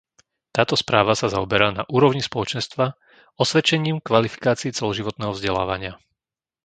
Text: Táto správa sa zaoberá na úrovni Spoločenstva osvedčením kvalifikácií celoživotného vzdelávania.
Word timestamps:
Táto 0.57 0.73
správa 0.83 1.13
sa 1.21 1.27
zaoberá 1.35 1.67
na 1.77 1.83
úrovni 1.97 2.21
Spoločenstva 2.27 2.85
osvedčením 3.43 3.97
kvalifikácií 4.07 4.71
celoživotného 4.73 5.33
vzdelávania. 5.37 5.93